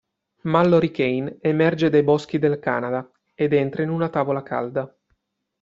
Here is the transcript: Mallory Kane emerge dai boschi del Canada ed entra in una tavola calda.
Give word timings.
Mallory 0.53 0.89
Kane 0.89 1.37
emerge 1.41 1.89
dai 1.91 2.01
boschi 2.01 2.39
del 2.39 2.57
Canada 2.57 3.07
ed 3.35 3.53
entra 3.53 3.83
in 3.83 3.91
una 3.91 4.09
tavola 4.09 4.41
calda. 4.41 4.91